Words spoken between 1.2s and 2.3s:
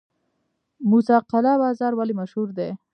قلعه بازار ولې